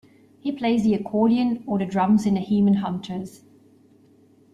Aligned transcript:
He 0.39 0.51
plays 0.51 0.81
the 0.83 0.95
accordion 0.95 1.63
or 1.67 1.77
the 1.77 1.85
drums 1.85 2.25
in 2.25 2.33
the 2.33 2.39
Heman 2.39 2.73
Hunters. 2.77 3.43